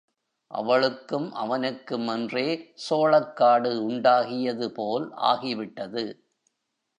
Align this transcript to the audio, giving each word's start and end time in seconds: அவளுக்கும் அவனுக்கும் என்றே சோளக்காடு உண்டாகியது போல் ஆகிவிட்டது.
அவளுக்கும் 0.51 1.33
அவனுக்கும் 1.33 2.07
என்றே 2.07 2.45
சோளக்காடு 2.89 3.71
உண்டாகியது 3.81 4.71
போல் 4.71 5.07
ஆகிவிட்டது. 5.11 6.05